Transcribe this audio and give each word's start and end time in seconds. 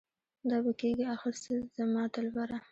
دا 0.49 0.57
به 0.65 0.71
کيږي 0.79 1.05
اخر 1.15 1.33
څه 1.43 1.53
زما 1.77 2.03
دلبره؟ 2.13 2.57